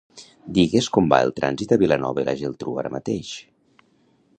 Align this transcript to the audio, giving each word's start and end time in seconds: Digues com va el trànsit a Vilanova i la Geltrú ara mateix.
Digues 0.57 0.87
com 0.95 1.11
va 1.11 1.19
el 1.27 1.35
trànsit 1.41 1.75
a 1.75 1.79
Vilanova 1.85 2.25
i 2.25 2.27
la 2.31 2.37
Geltrú 2.43 2.77
ara 2.85 2.95
mateix. 2.97 3.35